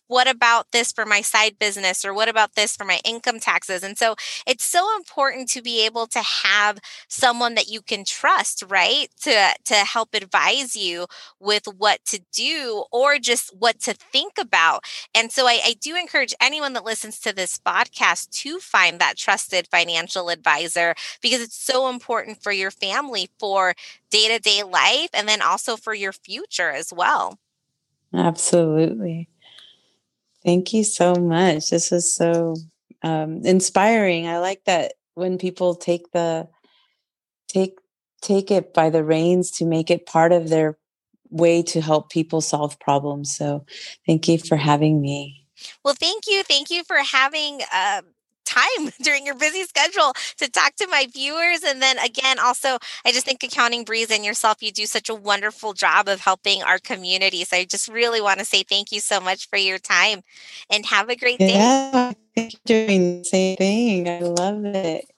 what 0.07 0.27
about 0.27 0.71
this 0.71 0.91
for 0.91 1.05
my 1.05 1.21
side 1.21 1.57
business 1.59 2.03
or 2.03 2.13
what 2.13 2.29
about 2.29 2.55
this 2.55 2.75
for 2.75 2.85
my 2.85 2.99
income 3.05 3.39
taxes? 3.39 3.83
And 3.83 3.97
so 3.97 4.15
it's 4.45 4.63
so 4.63 4.95
important 4.95 5.49
to 5.49 5.61
be 5.61 5.85
able 5.85 6.07
to 6.07 6.21
have 6.21 6.79
someone 7.07 7.55
that 7.55 7.69
you 7.69 7.81
can 7.81 8.03
trust 8.05 8.63
right? 8.69 9.07
To 9.21 9.53
to 9.65 9.73
help 9.75 10.13
advise 10.13 10.75
you 10.75 11.07
with 11.39 11.65
what 11.77 12.03
to 12.05 12.21
do 12.31 12.85
or 12.91 13.19
just 13.19 13.55
what 13.57 13.79
to 13.81 13.93
think 13.93 14.33
about. 14.39 14.83
And 15.13 15.31
so 15.31 15.47
I, 15.47 15.59
I 15.63 15.75
do 15.79 15.95
encourage 15.95 16.33
anyone 16.41 16.73
that 16.73 16.83
listens 16.83 17.19
to 17.19 17.33
this 17.33 17.59
podcast 17.59 18.29
to 18.41 18.59
find 18.59 18.99
that 18.99 19.17
trusted 19.17 19.67
financial 19.67 20.29
advisor 20.29 20.95
because 21.21 21.41
it's 21.41 21.61
so 21.61 21.89
important 21.89 22.41
for 22.41 22.51
your 22.51 22.71
family 22.71 23.29
for 23.39 23.73
day-to-day 24.09 24.63
life 24.63 25.09
and 25.13 25.27
then 25.27 25.41
also 25.41 25.75
for 25.75 25.93
your 25.93 26.13
future 26.13 26.69
as 26.69 26.93
well. 26.93 27.37
Absolutely 28.13 29.27
Thank 30.43 30.73
you 30.73 30.83
so 30.83 31.15
much. 31.15 31.69
This 31.69 31.91
is 31.91 32.13
so 32.13 32.55
um, 33.03 33.41
inspiring. 33.43 34.27
I 34.27 34.39
like 34.39 34.63
that 34.65 34.93
when 35.15 35.37
people 35.37 35.75
take 35.75 36.11
the 36.11 36.47
take 37.47 37.79
take 38.21 38.51
it 38.51 38.73
by 38.73 38.89
the 38.89 39.03
reins 39.03 39.51
to 39.51 39.65
make 39.65 39.89
it 39.89 40.05
part 40.05 40.31
of 40.31 40.49
their 40.49 40.77
way 41.29 41.61
to 41.61 41.81
help 41.81 42.09
people 42.09 42.41
solve 42.41 42.79
problems. 42.79 43.35
So, 43.35 43.65
thank 44.05 44.27
you 44.27 44.37
for 44.37 44.55
having 44.55 45.01
me. 45.01 45.45
Well, 45.83 45.95
thank 45.95 46.23
you. 46.27 46.43
Thank 46.43 46.69
you 46.69 46.83
for 46.83 46.97
having 46.97 47.61
uh, 47.73 48.01
time 48.47 48.91
during 49.01 49.25
your 49.25 49.35
busy 49.35 49.63
schedule 49.63 50.13
to 50.37 50.49
talk 50.49 50.75
to 50.75 50.87
my 50.87 51.07
viewers. 51.11 51.63
And 51.63 51.81
then 51.81 51.97
again, 51.99 52.39
also, 52.39 52.77
I 53.05 53.11
just 53.11 53.25
think 53.25 53.43
Accounting 53.43 53.83
Breeze 53.83 54.11
and 54.11 54.23
yourself, 54.25 54.61
you 54.61 54.71
do 54.71 54.85
such 54.85 55.09
a 55.09 55.15
wonderful 55.15 55.73
job 55.73 56.07
of 56.07 56.21
helping 56.21 56.63
our 56.63 56.79
community. 56.79 57.43
So 57.43 57.57
I 57.57 57.65
just 57.65 57.87
really 57.87 58.21
want 58.21 58.39
to 58.39 58.45
say 58.45 58.63
thank 58.63 58.91
you 58.91 58.99
so 58.99 59.19
much 59.19 59.49
for 59.49 59.57
your 59.57 59.77
time 59.77 60.21
and 60.69 60.85
have 60.87 61.09
a 61.09 61.15
great 61.15 61.39
day. 61.39 61.53
Yeah, 61.53 62.13
doing 62.65 63.19
the 63.19 63.25
same 63.25 63.57
thing. 63.57 64.09
I 64.09 64.19
love 64.19 64.63
it. 64.65 65.11